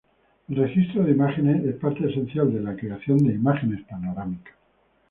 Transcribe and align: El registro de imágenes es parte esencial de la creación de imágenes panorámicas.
El 0.49 0.55
registro 0.55 1.03
de 1.03 1.11
imágenes 1.11 1.63
es 1.63 1.75
parte 1.75 2.09
esencial 2.09 2.51
de 2.51 2.59
la 2.59 2.75
creación 2.75 3.19
de 3.19 3.35
imágenes 3.35 3.85
panorámicas. 3.87 4.55